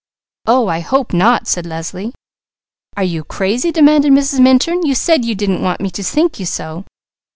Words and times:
"Oh 0.47 0.67
I 0.67 0.79
hope 0.79 1.13
not!" 1.13 1.45
said 1.47 1.67
Leslie. 1.67 2.11
"Are 2.97 3.03
you 3.03 3.23
crazy?" 3.23 3.71
demanded 3.71 4.11
Mrs. 4.11 4.39
Minturn. 4.39 4.83
"You 4.83 4.95
said 4.95 5.23
you 5.25 5.35
didn't 5.35 5.61
want 5.61 5.79
me 5.79 5.91
to 5.91 6.01
think 6.01 6.39
you 6.39 6.45
so!" 6.47 6.85